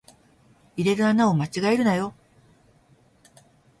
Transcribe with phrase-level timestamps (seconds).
[0.77, 2.15] 入れる穴を間違えるなよ